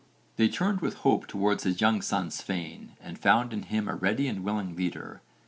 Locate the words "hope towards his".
1.05-1.79